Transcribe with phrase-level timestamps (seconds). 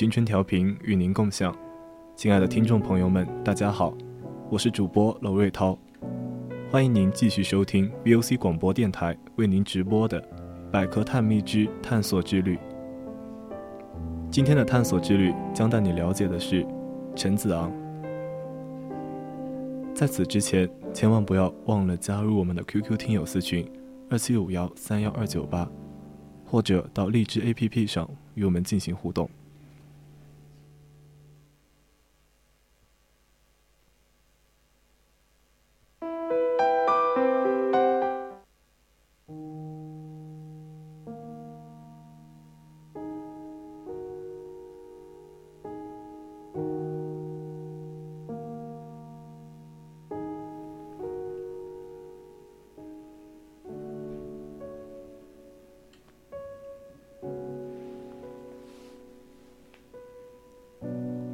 [0.00, 1.54] 青春调频与您共享，
[2.16, 3.92] 亲爱的听众朋友们，大家好，
[4.48, 5.78] 我是主播娄瑞涛，
[6.70, 10.18] 欢迎您继续收听 VOC 广播电台为您直播的
[10.70, 12.56] 《百科探秘之探索之旅》。
[14.30, 16.66] 今天的探索之旅将带你了解的是
[17.14, 17.70] 陈子昂。
[19.94, 23.70] 在此之前，千万不要忘了加入我们的 QQ 听友私群
[24.08, 25.70] 二七五幺三幺二九八，
[26.46, 29.28] 或者到荔枝 APP 上与我们进行互动。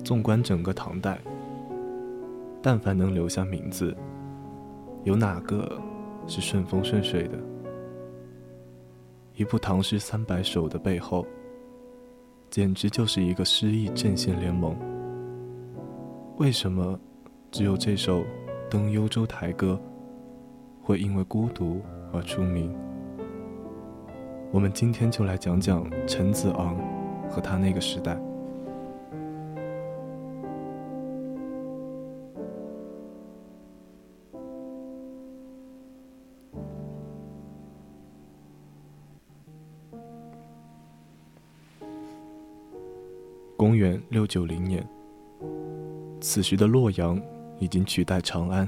[0.07, 1.19] 纵观整个唐代，
[2.62, 3.93] 但凡能留下名字，
[5.03, 5.77] 有哪个
[6.29, 7.37] 是顺风顺水的？
[9.35, 11.27] 一部《唐诗三百首》的背后，
[12.51, 14.77] 简直就是一个诗意阵线联盟。
[16.36, 16.97] 为什么
[17.51, 18.20] 只有这首
[18.70, 19.77] 《登幽州台歌》
[20.86, 21.83] 会因为孤独
[22.13, 22.73] 而出名？
[24.53, 26.77] 我们今天就来讲讲陈子昂
[27.29, 28.17] 和他那个时代。
[44.17, 44.83] 六九零年，
[46.23, 47.21] 此时的洛阳
[47.59, 48.67] 已经取代长安，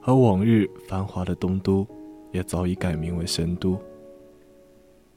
[0.00, 1.86] 而往日繁华的东都
[2.32, 3.78] 也早已改名为神都。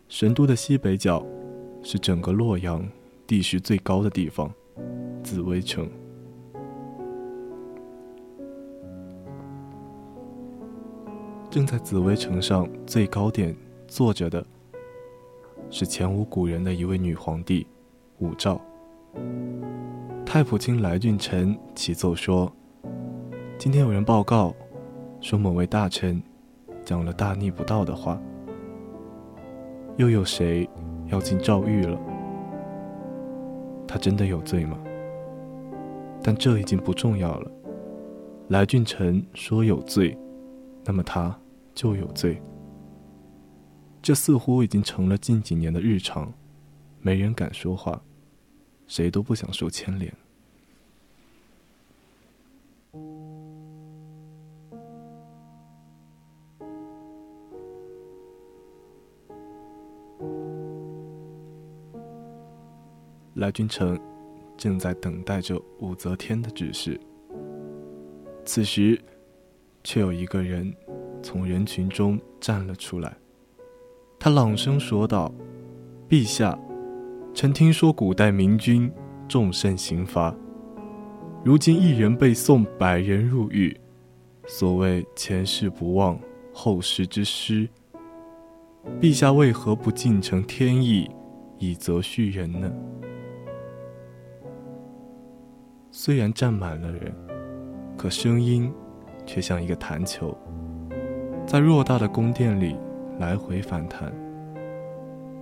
[0.08, 1.26] 神都的西北角
[1.82, 2.88] 是整个洛阳
[3.26, 4.54] 地势最高的地方——
[5.26, 5.90] 紫薇城。
[11.50, 13.58] 正在紫薇城上最高点
[13.88, 14.46] 坐着的，
[15.72, 17.66] 是前无古人的一位女皇帝。
[18.20, 18.62] 武曌，
[20.26, 22.52] 太仆卿来俊臣启奏说
[23.58, 24.54] ：“今天有人报告，
[25.22, 26.22] 说某位大臣
[26.84, 28.22] 讲了大逆不道的话。
[29.98, 30.70] 又有谁
[31.08, 31.98] 要进诏狱了？
[33.88, 34.78] 他真的有罪吗？
[36.22, 37.52] 但这已经不重要了。
[38.50, 40.18] 来俊臣说有罪，
[40.84, 41.34] 那么他
[41.74, 42.42] 就有罪。
[44.02, 46.32] 这似乎已经成了近几年的日常。”
[47.00, 48.02] 没人敢说话，
[48.88, 50.14] 谁都不想受牵连。
[63.36, 64.00] 来君城
[64.56, 66.98] 正在等待着武则天的指示，
[68.46, 68.98] 此时，
[69.84, 70.74] 却有一个人
[71.22, 73.18] 从人群中站了出来，
[74.18, 75.34] 他朗声说道
[76.08, 76.58] ：“陛下。”
[77.36, 78.90] 曾听说古代明君
[79.28, 80.34] 重慎刑罚，
[81.44, 83.78] 如今一人被送百人入狱，
[84.48, 86.18] 所谓前世不忘
[86.54, 87.68] 后世之师。
[89.02, 91.12] 陛下为何不尽承天意，
[91.60, 92.72] 以责恤人呢？
[95.92, 97.14] 虽然站满了人，
[97.98, 98.72] 可声音
[99.26, 100.34] 却像一个弹球，
[101.46, 102.78] 在偌大的宫殿里
[103.20, 104.14] 来回反弹，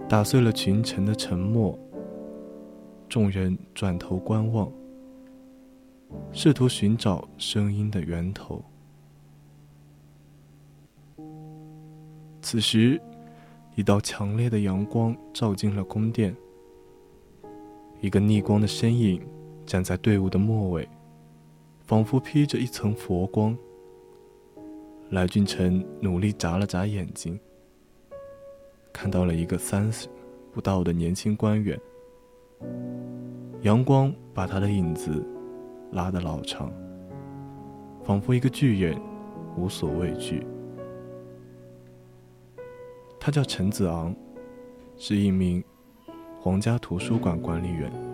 [0.09, 1.77] 打碎了群臣的沉默。
[3.13, 4.71] 众人转头观望，
[6.31, 8.59] 试图寻找声音的源头。
[12.41, 12.99] 此时，
[13.75, 16.35] 一道强烈的阳光照进了宫殿。
[18.01, 19.21] 一个逆光的身影
[19.63, 20.89] 站在队伍的末尾，
[21.81, 23.55] 仿佛披着一层佛光。
[25.11, 27.39] 来俊臣努力眨了眨眼睛，
[28.91, 30.07] 看到了一个三十
[30.51, 31.79] 不到的年轻官员。
[33.61, 35.25] 阳光把他的影子
[35.91, 36.71] 拉得老长，
[38.03, 38.99] 仿佛一个巨人，
[39.55, 40.45] 无所畏惧。
[43.19, 44.13] 他叫陈子昂，
[44.97, 45.63] 是一名
[46.39, 48.12] 皇家图书馆管理员。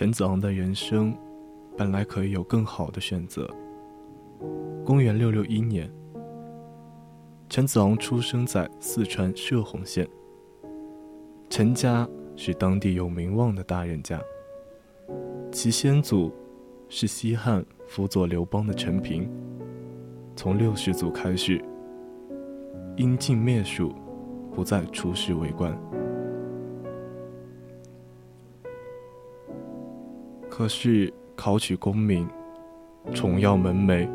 [0.00, 1.14] 陈子昂的人生
[1.76, 3.46] 本来可以有更好的选择。
[4.82, 5.92] 公元六六一年，
[7.50, 10.08] 陈子昂出生在四川射洪县。
[11.50, 14.18] 陈家是当地有名望的大人家，
[15.52, 16.32] 其先祖
[16.88, 19.30] 是西汉辅佐刘邦的陈平。
[20.34, 21.62] 从六世祖开始，
[22.96, 23.94] 因晋灭蜀，
[24.54, 25.78] 不再出仕为官。
[30.60, 32.28] 可是考取功名、
[33.14, 34.06] 重耀门楣，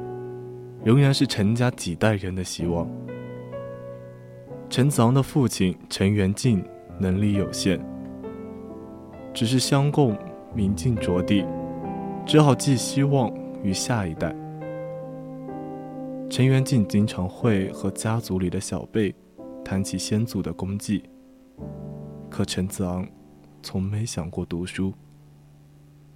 [0.84, 2.88] 仍然是陈家几代人的希望。
[4.70, 6.64] 陈子昂的父亲陈元敬
[7.00, 7.80] 能力有限，
[9.34, 10.16] 只是相供
[10.54, 11.44] 明镜着地，
[12.28, 13.34] 只好寄希望
[13.64, 14.32] 于下一代。
[16.30, 19.12] 陈元敬经常会和家族里的小辈
[19.64, 21.02] 谈起先祖的功绩，
[22.30, 23.04] 可陈子昂
[23.64, 24.94] 从没想过读书。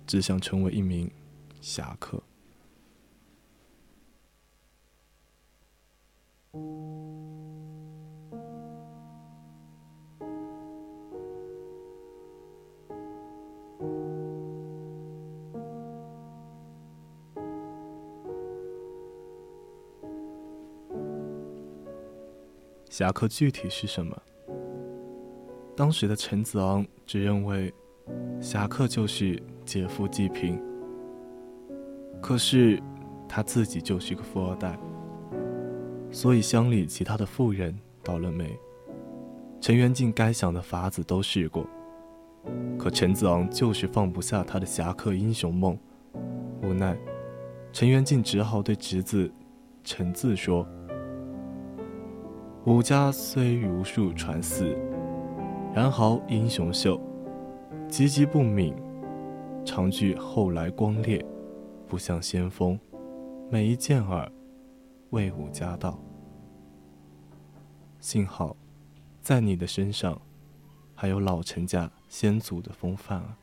[0.09, 1.07] 只想成为一名
[1.61, 2.19] 侠客。
[22.89, 24.19] 侠客具体是什么？
[25.77, 27.71] 当时的陈子昂只认为，
[28.41, 29.39] 侠客就是。
[29.69, 30.59] 劫富济贫，
[32.19, 32.81] 可是
[33.27, 34.75] 他自己就是个富二代，
[36.09, 38.57] 所以乡里其他的富人倒了霉。
[39.61, 41.67] 陈元敬该想的法子都试过，
[42.79, 45.77] 可陈子昂就是放不下他的侠客英雄梦，
[46.63, 46.97] 无奈，
[47.71, 49.31] 陈元敬只好对侄子
[49.83, 50.67] 陈字说
[52.65, 54.75] ：“武家虽如数传嗣，
[55.75, 56.99] 然豪英雄秀，
[57.87, 58.73] 籍籍不敏。”
[59.71, 61.23] 长句后来光烈，
[61.87, 62.77] 不像先锋，
[63.51, 64.29] 每一剑耳，
[65.11, 66.01] 魏武家道。
[67.99, 68.57] 幸好，
[69.21, 70.19] 在你的身上，
[70.95, 73.37] 还有老陈家先祖的风范啊。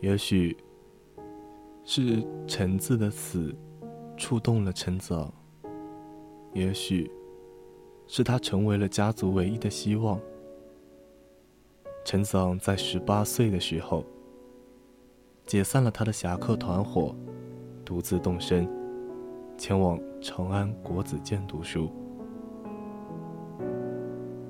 [0.00, 0.56] 也许
[1.84, 3.54] 是陈字的死，
[4.16, 5.30] 触动了陈子昂。
[6.54, 7.10] 也许。
[8.06, 10.20] 是他成为了家族唯一的希望。
[12.04, 14.04] 陈子昂在十八岁的时候，
[15.46, 17.14] 解散了他的侠客团伙，
[17.82, 18.68] 独自动身，
[19.56, 21.90] 前往长安国子监读书。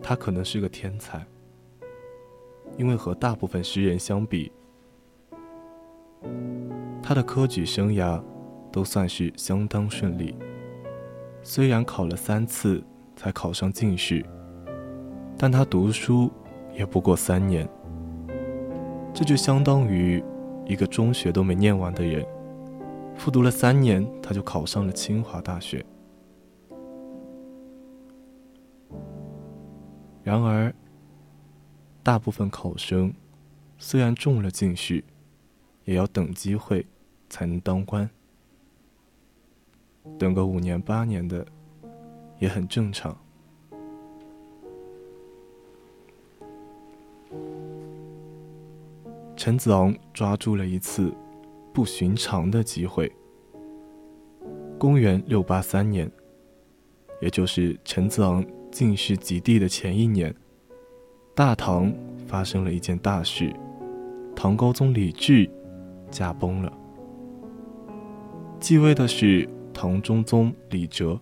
[0.02, 1.25] 他可能是个天才，
[2.76, 4.50] 因为和大部分诗人相比，
[7.00, 8.20] 他的科举生涯
[8.73, 10.37] 都算是相当顺利。
[11.42, 12.82] 虽然考了三次。
[13.25, 14.23] 才考上进士，
[15.38, 16.31] 但他读书
[16.75, 17.66] 也不过三年，
[19.14, 20.23] 这就相当于
[20.66, 22.23] 一个中学都没念完的人，
[23.16, 25.83] 复读了三年，他就考上了清华大学。
[30.23, 30.75] 然而，
[32.02, 33.11] 大部分考生
[33.78, 35.02] 虽然中了进士，
[35.87, 36.87] 也要等机会
[37.31, 38.11] 才能当官，
[40.19, 41.47] 等个五年八年的。
[42.44, 43.16] 也很正常。
[49.34, 51.10] 陈子昂抓住了一次
[51.72, 53.10] 不寻常的机会。
[54.78, 56.10] 公元六八三年，
[57.22, 60.34] 也就是陈子昂进士及第的前一年，
[61.34, 61.90] 大唐
[62.26, 63.50] 发生了一件大事：
[64.36, 65.50] 唐高宗李治
[66.10, 66.70] 驾崩了，
[68.60, 71.18] 继位的是唐中宗李哲。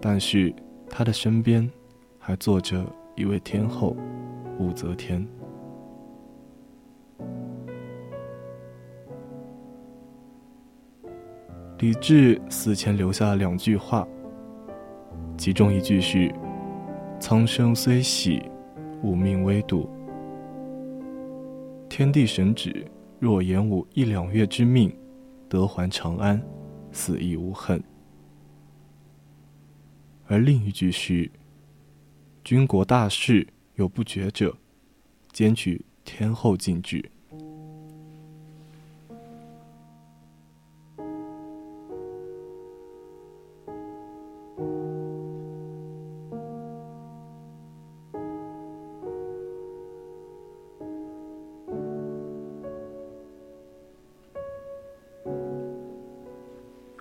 [0.00, 0.54] 但是
[0.88, 1.68] 他的身边
[2.18, 2.84] 还坐着
[3.16, 3.96] 一位天后，
[4.58, 5.26] 武则天。
[11.78, 14.06] 李治死前留下了两句话，
[15.36, 16.32] 其中一句是
[17.20, 18.42] ：“苍生虽喜，
[19.02, 19.88] 吾命危笃。
[21.88, 22.84] 天地神旨，
[23.20, 24.92] 若延吾一两月之命，
[25.48, 26.40] 得还长安，
[26.90, 27.82] 死亦无恨。”
[30.30, 31.30] 而另一句是
[32.44, 34.54] ：“军国大事有不决者，
[35.32, 37.02] 兼取天后禁制。”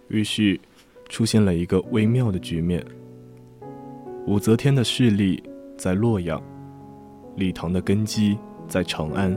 [0.07, 0.57] 于是，
[1.09, 2.83] 出现了一个微妙的局面。
[4.27, 5.41] 武则天的势力
[5.77, 6.43] 在洛阳，
[7.37, 9.33] 李唐的根基在长安。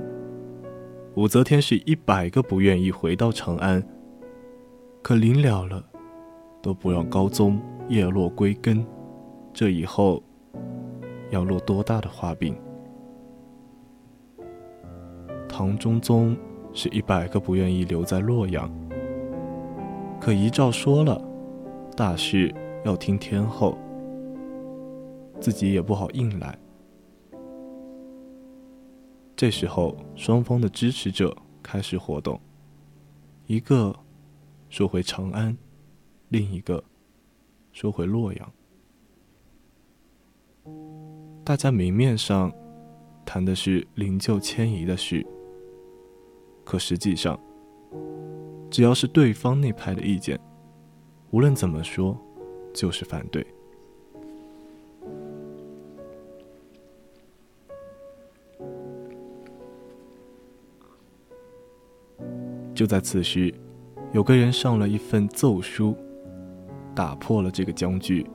[1.14, 3.80] 武则天是一百个不愿意回到长安，
[5.00, 5.80] 可临了了，
[6.60, 8.84] 都不让高宗叶落归根，
[9.54, 10.20] 这以后
[11.30, 12.56] 要落多大的画饼？
[15.48, 16.36] 唐中宗
[16.72, 18.68] 是一百个不愿意留在洛阳。
[20.20, 21.22] 可遗诏说了，
[21.96, 22.52] 大事
[22.84, 23.78] 要听天后，
[25.40, 26.58] 自己也不好硬来。
[29.34, 32.38] 这时候，双方的支持者开始活动，
[33.46, 33.94] 一个
[34.68, 35.56] 说回长安，
[36.28, 36.84] 另一个
[37.72, 38.52] 说回洛阳。
[41.42, 42.52] 大家明面上
[43.24, 45.26] 谈的是灵柩迁移的事，
[46.64, 47.38] 可实际上。
[48.70, 50.38] 只要是对方那派的意见，
[51.30, 52.16] 无论怎么说，
[52.72, 53.44] 就是反对。
[62.80, 63.52] 就在此时，
[64.10, 65.94] 有个人上了一份奏书，
[66.94, 68.26] 打破了这个僵局。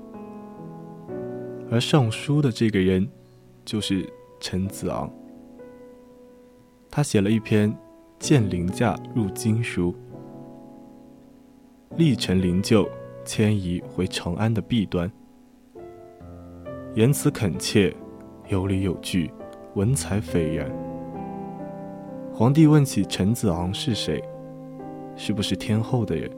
[1.71, 3.09] 而上书的这个人，
[3.65, 4.07] 就是
[4.39, 5.11] 陈子昂。
[6.91, 7.73] 他写了一篇
[8.19, 9.91] 《见凌驾入京书》。
[11.97, 12.87] 历城灵柩
[13.25, 15.11] 迁移回长安的弊端，
[16.93, 17.91] 言辞恳切，
[18.49, 19.31] 有理有据，
[19.73, 20.71] 文采斐然。
[22.31, 24.23] 皇帝问起陈子昂是谁，
[25.15, 26.29] 是不是天后的人？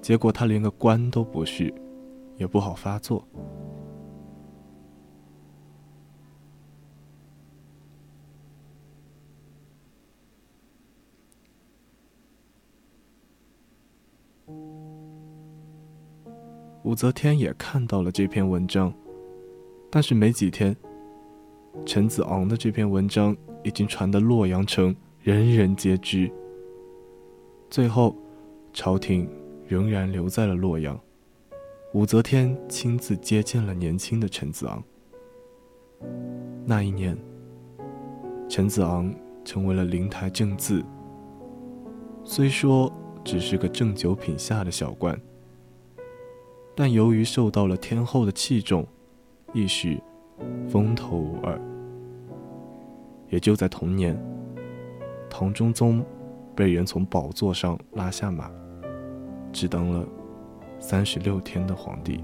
[0.00, 1.72] 结果他连个官都不是，
[2.36, 3.24] 也不好发作。
[16.82, 18.92] 武则天也看到了这篇文章，
[19.90, 20.74] 但是没几天，
[21.84, 26.32] 陈子昂的这篇文章已经传得洛阳城人人皆知。
[27.70, 28.16] 最后，
[28.72, 29.30] 朝廷
[29.68, 30.98] 仍然留在了洛阳，
[31.94, 34.82] 武则天亲自接见了年轻的陈子昂。
[36.66, 37.16] 那一年，
[38.48, 40.84] 陈子昂成为了灵台正字，
[42.24, 42.92] 虽说
[43.24, 45.16] 只是个正九品下的小官。
[46.74, 48.84] 但由于受到了天后的器重，
[49.52, 49.96] 一时
[50.68, 51.56] 风头无二。
[53.28, 54.20] 也就在同年，
[55.28, 56.04] 唐中宗
[56.60, 58.50] 被人从宝座上拉下马，
[59.50, 60.06] 只当了
[60.78, 62.22] 三十六天的皇帝。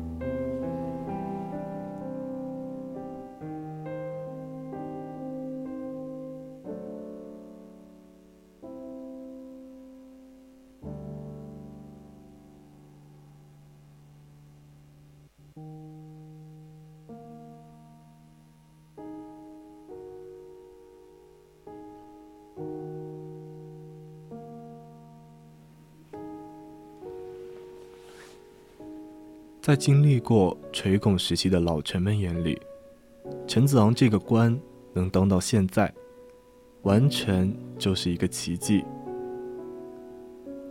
[29.67, 32.57] 在经历过垂拱时期的老臣们眼里，
[33.49, 34.57] 陈子昂这个官
[34.93, 35.93] 能当到现在，
[36.83, 38.85] 完全就是一个奇迹。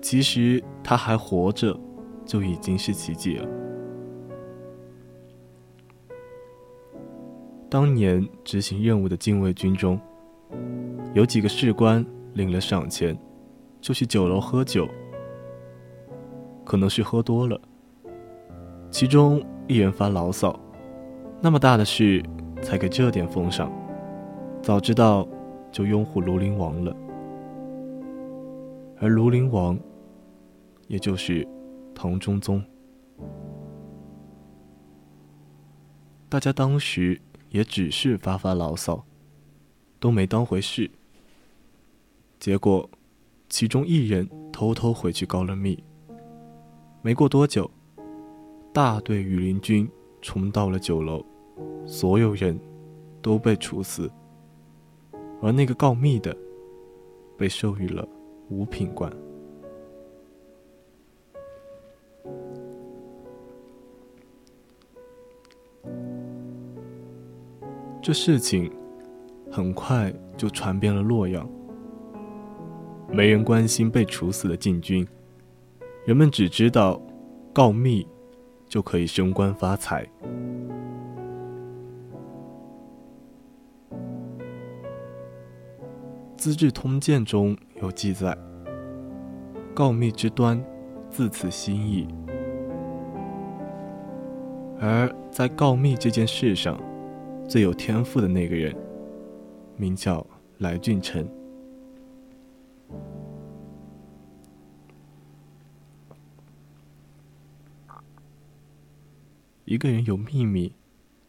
[0.02, 1.78] 其实他还活着，
[2.26, 3.46] 就已经是奇迹了。
[7.70, 10.00] 当年执行任务的禁卫军中，
[11.14, 13.20] 有几个士官领了赏钱，
[13.82, 14.88] 就去酒楼喝酒，
[16.64, 17.60] 可能是喝多了。
[18.96, 20.58] 其中一人发牢骚
[21.44, 22.24] ：“那么大的事，
[22.62, 23.70] 才给这点封赏，
[24.64, 25.28] 早知道
[25.70, 26.96] 就拥护庐陵王了。”
[29.02, 29.78] 而庐陵王，
[30.88, 31.46] 也就是
[31.94, 32.64] 唐中宗。
[36.30, 39.04] 大家当时也只是发发牢骚，
[40.00, 40.90] 都没当回事。
[42.40, 42.90] 结果，
[43.50, 45.84] 其中一人偷偷回去告了密，
[47.02, 47.70] 没过多久，
[48.76, 49.90] 大队羽林军
[50.22, 51.24] 冲到了酒楼，
[51.86, 52.60] 所有人
[53.22, 54.12] 都被处死，
[55.42, 56.36] 而那个告密的
[57.38, 58.06] 被授予了
[58.50, 59.10] 五品官。
[68.02, 68.70] 这事情
[69.50, 71.50] 很快就传遍了洛阳，
[73.10, 75.08] 没人关心被处死的禁军，
[76.04, 77.02] 人们只知道
[77.54, 78.06] 告密
[78.68, 80.04] 就可以升官发财。
[86.38, 88.38] 《资治通鉴》中有记载
[89.74, 90.64] ：“告密之端，
[91.10, 92.08] 自此心意。”
[94.80, 96.80] 而在告密这件事上，
[97.48, 98.76] 最有天赋的那个人，
[99.78, 100.24] 名叫
[100.60, 101.28] 来俊臣。
[109.66, 110.72] 一个人有秘密，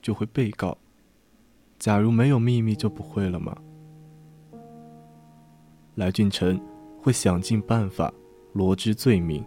[0.00, 0.76] 就会被告；
[1.78, 3.56] 假如没有秘密，就不会了吗？
[5.94, 6.60] 来俊臣
[7.00, 8.12] 会想尽办法
[8.52, 9.42] 罗织罪名，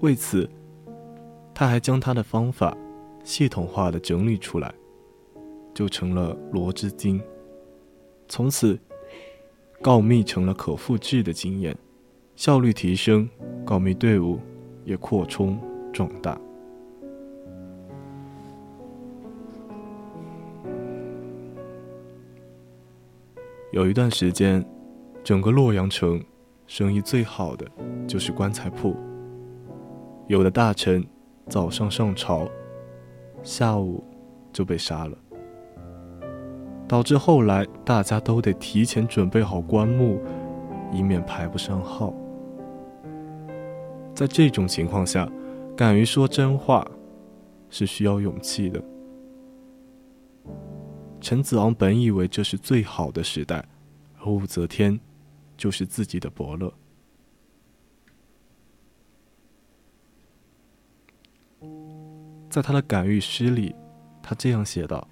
[0.00, 0.48] 为此，
[1.54, 2.76] 他还将他的方法
[3.24, 4.72] 系统化的整理出来。
[5.74, 7.22] 就成了罗织经，
[8.26, 8.76] 从此
[9.80, 11.76] 告密成了可复制的经验，
[12.34, 13.28] 效率提升，
[13.64, 14.40] 告密队伍
[14.84, 15.56] 也扩充
[15.92, 16.36] 壮大。
[23.78, 24.64] 有一段时间，
[25.22, 26.20] 整个洛阳城
[26.66, 27.64] 生意最好的
[28.08, 28.96] 就是棺材铺，
[30.26, 31.06] 有的大臣
[31.48, 32.48] 早上上朝，
[33.44, 34.02] 下午
[34.52, 35.16] 就被杀了。
[36.88, 40.20] 导致后来大家都得提前准备好棺木，
[40.92, 42.12] 以免排不上号。
[44.12, 45.30] 在这种情况下，
[45.76, 46.84] 敢于说真话
[47.70, 48.82] 是需要勇气的。
[51.20, 53.64] 陈子昂本以为这是最好的时代，
[54.20, 54.98] 而武则天
[55.56, 56.72] 就是自己的伯乐。
[62.50, 63.74] 在他的感遇诗里，
[64.22, 65.06] 他这样写道。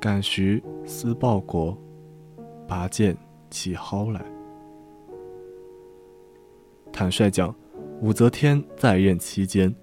[0.00, 1.76] 感时思报国，
[2.68, 3.16] 拔剑
[3.50, 4.24] 起蒿来。
[6.92, 7.54] 坦率讲，
[8.00, 9.74] 武则天在任期间，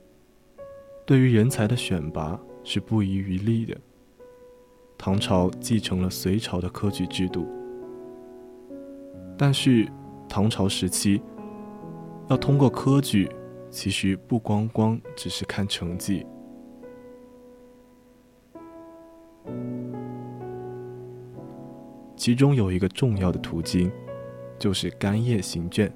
[1.06, 3.80] 对于人才的选拔是不遗余力的。
[5.04, 7.48] 唐朝继承了隋朝的科举制度，
[9.36, 9.92] 但是
[10.30, 11.20] 唐朝时期
[12.30, 13.28] 要通过科举，
[13.72, 16.24] 其实不光光只是看成绩。
[22.16, 23.92] 其中有一个重要的途径，
[24.60, 25.92] 就是干谒行卷。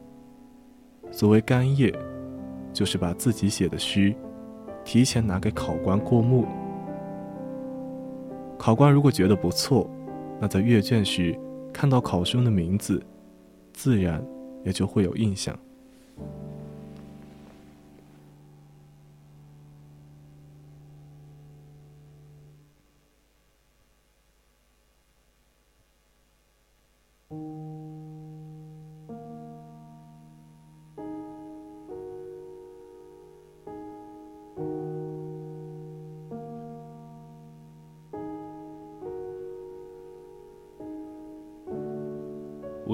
[1.12, 1.96] 所谓干谒，
[2.74, 4.15] 就是把自己写的诗，
[4.84, 6.48] 提前拿给考官过目。
[8.65, 9.88] 考官如果觉得不错，
[10.41, 11.39] 那在阅卷时
[11.71, 12.99] 看到考生的名字，
[13.73, 14.25] 自然
[14.63, 15.56] 也就会有印象。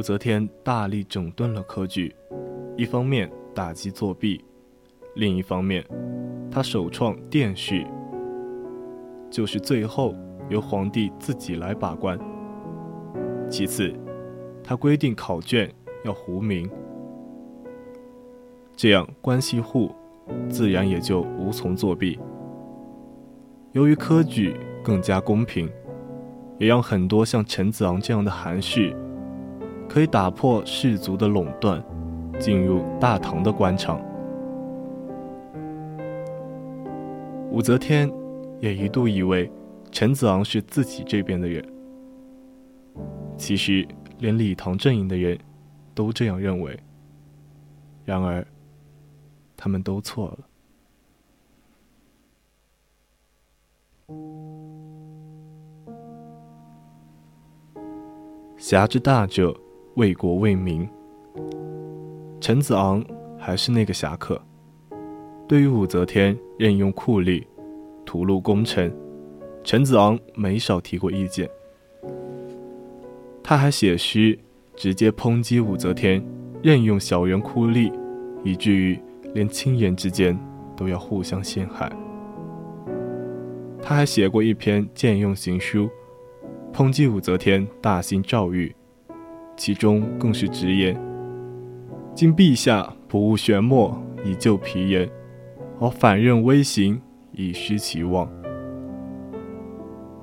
[0.02, 2.12] 武则天大力整顿了科举，
[2.76, 4.44] 一方面打击作弊，
[5.14, 5.86] 另一方面，
[6.50, 7.86] 她首创殿试，
[9.30, 10.16] 就是最后
[10.50, 12.18] 由皇帝自己来把关。
[13.48, 13.94] 其次，
[14.64, 15.72] 她规定考卷
[16.04, 16.68] 要糊名，
[18.76, 19.92] 这样关系户
[20.50, 22.20] 自然也就无从作弊。
[23.74, 25.70] 由于科举更加公平，
[26.58, 28.98] 也让很多像陈子昂这样的寒士。
[29.92, 31.84] 可以打破士族的垄断，
[32.40, 34.02] 进入大唐的官场。
[37.52, 38.10] 武则天
[38.62, 39.52] 也一度以为
[39.92, 41.62] 陈子昂是自己这边的人，
[43.36, 43.86] 其实
[44.20, 45.38] 连李唐阵营的人
[45.94, 46.80] 都这样认为。
[48.06, 48.48] 然而，
[49.58, 50.40] 他们都错了。
[58.56, 59.54] 侠之大者。
[59.96, 60.88] 为国为民，
[62.40, 63.04] 陈子昂
[63.38, 64.42] 还是那个侠客。
[65.48, 67.44] 对于武则天任用酷吏、
[68.06, 68.94] 屠戮功臣，
[69.64, 71.50] 陈子昂没少提过意见。
[73.44, 74.38] 他还写诗
[74.78, 76.24] 直接抨击武则天
[76.64, 77.92] 任用小人酷吏，
[78.46, 78.98] 以至于
[79.34, 80.40] 连亲人之间
[80.78, 81.92] 都要互相陷害。
[83.82, 85.90] 他还写过一篇谏用行书，
[86.72, 88.74] 抨击武则天大兴诏狱，
[89.56, 91.00] 其中更是直言
[92.16, 95.10] ：“今陛下不务玄墨以救皮人，
[95.80, 97.00] 而反任微刑
[97.32, 98.28] 以失其望。”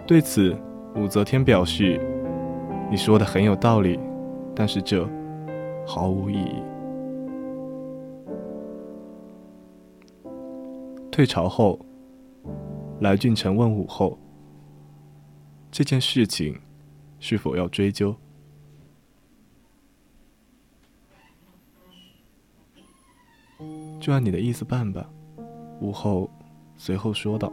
[0.06, 0.56] 对此，
[0.96, 2.00] 武则天表示
[2.90, 4.00] ：“你说的很有道理，
[4.54, 5.08] 但是这
[5.86, 6.62] 毫无意义。”
[11.12, 11.78] 退朝后，
[13.00, 14.18] 来俊臣问武后
[15.70, 16.58] ：“这件事情
[17.18, 18.14] 是否要追究？”
[24.00, 25.08] 就按你的意思办吧。”
[25.80, 26.28] 武后
[26.76, 27.52] 随后说道。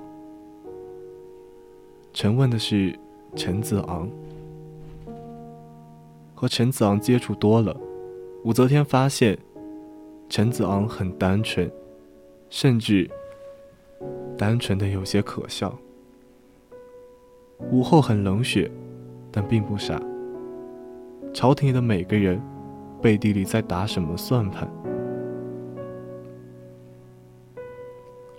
[2.14, 2.98] 臣问的是
[3.36, 4.10] 陈子昂。
[6.34, 7.76] 和陈子昂接触多了，
[8.44, 9.38] 武则天发现
[10.30, 11.72] 陈子昂很单纯，
[12.50, 13.10] 甚至
[14.38, 15.78] 单纯的有些可笑。
[17.72, 18.70] 武后很冷血，
[19.32, 20.02] 但并不傻。
[21.34, 22.42] 朝廷里的每个人
[23.02, 24.70] 背地里在打什么算盘？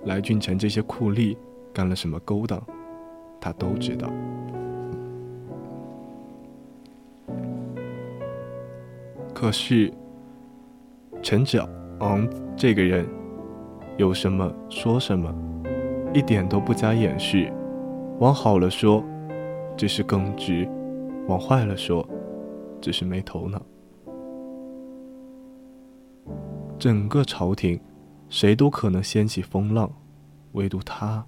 [0.07, 1.37] 来俊臣这些酷吏
[1.75, 2.63] 干了什么勾当？
[3.39, 4.11] 他都知道，
[9.35, 9.93] 可是
[11.23, 11.59] 陈子
[12.01, 13.07] 昂这个人
[13.99, 15.33] 有什么说什么，
[16.15, 17.53] 一点都不加掩饰。
[18.19, 19.05] 往好了说，
[19.77, 20.67] 这是耿直；
[21.29, 22.09] 往坏了说，
[22.81, 23.61] 只是没头脑。
[26.79, 27.79] 整个朝廷，
[28.29, 29.91] 谁都可能掀起风浪，
[30.53, 31.25] 唯独他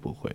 [0.00, 0.34] 不会。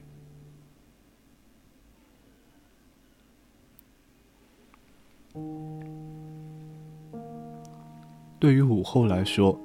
[8.40, 9.60] 对于武后来说，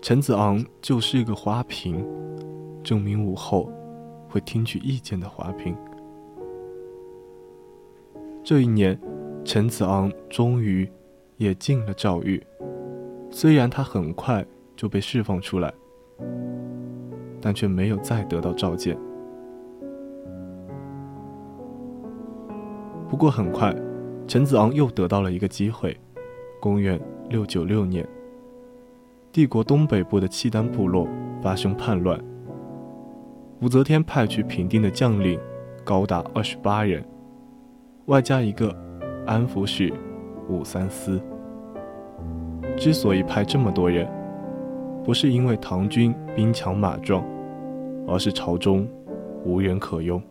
[0.00, 2.06] 陈子昂就是一个花瓶，
[2.82, 3.70] 证明武后
[4.28, 5.76] 会听取意见的花瓶。
[8.42, 8.98] 这一年，
[9.44, 10.90] 陈子昂终于
[11.36, 12.42] 也进了诏狱，
[13.30, 14.44] 虽然他很快
[14.78, 15.74] 就被释放出来，
[17.40, 18.96] 但却没有再得到召见。
[23.10, 23.74] 不过很快。
[24.28, 25.98] 陈子昂又得到了一个机会。
[26.60, 28.06] 公元六九六年，
[29.32, 31.08] 帝国东北部的契丹部落
[31.40, 32.22] 发生叛乱，
[33.62, 35.40] 武则天派去平定的将领
[35.82, 37.02] 高达二十八人，
[38.04, 38.70] 外加一个
[39.26, 39.90] 安抚使
[40.46, 41.18] 武三思。
[42.76, 44.06] 之所以派这么多人，
[45.08, 47.24] 不是因为唐军兵强马壮，
[48.06, 48.86] 而是朝中
[49.42, 50.22] 无人可用，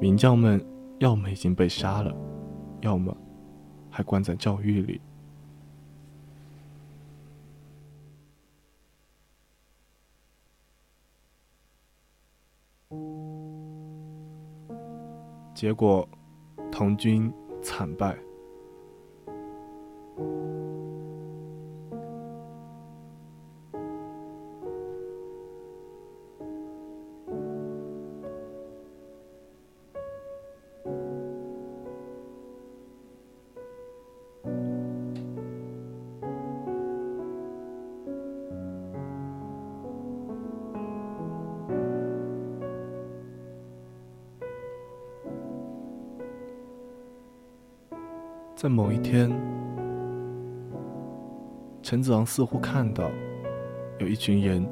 [0.00, 0.64] 名将们
[0.98, 2.10] 要么已经被杀了。
[2.80, 3.14] 要么
[3.90, 4.98] 还关在教狱里。
[15.52, 16.08] 结果，
[16.72, 18.16] 唐军惨败。
[48.60, 49.30] 在某一天，
[51.80, 53.10] 陈子昂似乎看到
[53.98, 54.68] 有一群人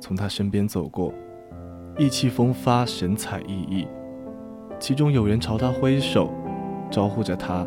[0.00, 1.14] 从他身边走过，
[1.96, 3.86] 意气风发，神采奕奕。
[4.80, 6.28] 其中有人朝他挥手，
[6.90, 7.64] 招呼着他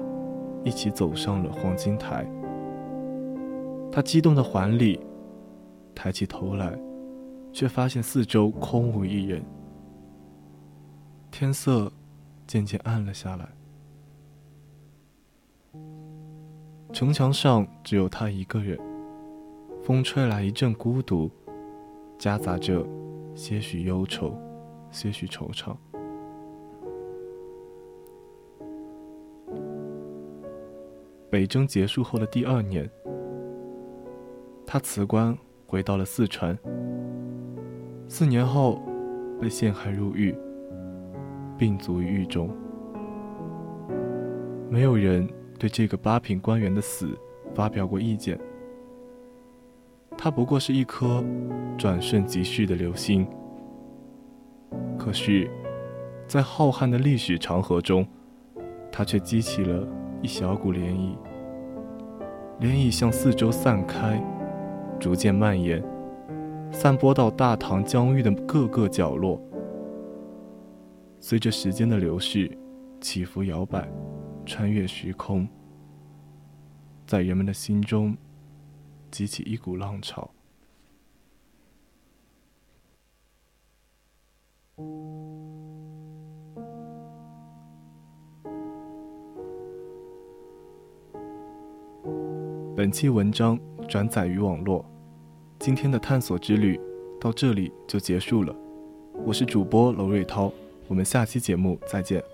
[0.65, 2.29] 一起走上了黄金台。
[3.89, 4.99] 他激动的还礼，
[5.95, 6.77] 抬起头来，
[7.53, 9.41] 却发现四周空无一人。
[11.31, 11.89] 天色
[12.45, 13.47] 渐渐暗了下来。
[16.93, 18.79] 城墙上只有他一个人，
[19.81, 21.27] 风吹来一阵孤独，
[22.19, 22.85] 夹杂着
[23.33, 24.31] 些许忧愁，
[24.91, 25.75] 些许惆怅。
[31.31, 32.87] 北征结束后的第二年，
[34.63, 36.55] 他辞官回到了四川。
[38.07, 38.79] 四年后，
[39.41, 40.33] 被陷害入狱，
[41.57, 42.51] 病卒于狱中。
[44.69, 45.27] 没有人。
[45.63, 47.17] 对这个八品官员的死
[47.55, 48.37] 发表过意见。
[50.17, 51.23] 他不过是一颗
[51.77, 53.25] 转瞬即逝的流星，
[54.99, 55.49] 可是，
[56.27, 58.05] 在浩瀚的历史长河中，
[58.91, 59.87] 他却激起了
[60.21, 61.15] 一小股涟漪。
[62.59, 64.21] 涟漪向四周散开，
[64.99, 65.81] 逐渐蔓延，
[66.73, 69.41] 散播到大唐疆域的各个角落。
[71.21, 72.51] 随着时间的流逝，
[72.99, 73.89] 起伏摇摆，
[74.45, 75.47] 穿越时空，
[77.07, 78.15] 在人们的心中
[79.09, 80.29] 激起一股浪潮。
[92.75, 94.83] 本期文章转载于网络，
[95.59, 96.79] 今天的探索之旅
[97.21, 98.53] 到这里就结束了。
[99.25, 100.51] 我是主播娄瑞涛，
[100.87, 102.32] 我们下期节目再见。